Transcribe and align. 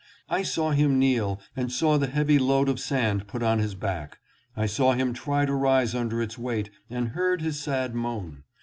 I 0.29 0.41
saw 0.41 0.71
him 0.71 0.97
kneel 0.97 1.39
and 1.55 1.71
saw 1.71 1.99
the 1.99 2.07
heavy 2.07 2.39
load 2.39 2.69
of 2.69 2.79
sand 2.79 3.27
put 3.27 3.43
on 3.43 3.59
his 3.59 3.75
back; 3.75 4.17
I 4.57 4.65
saw 4.65 4.93
him 4.93 5.13
try 5.13 5.45
to 5.45 5.53
rise 5.53 5.93
under 5.93 6.23
its 6.23 6.39
weight 6.39 6.71
and 6.89 7.09
heard 7.09 7.41
his 7.43 7.59
sad 7.59 7.93
moan. 7.93 8.41